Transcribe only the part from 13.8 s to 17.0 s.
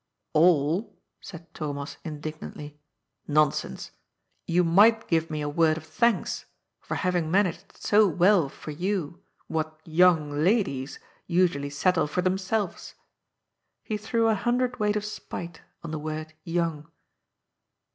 He threw a hundredweight of spite on the word" young.'